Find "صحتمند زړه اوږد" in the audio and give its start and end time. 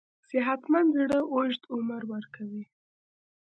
0.29-1.61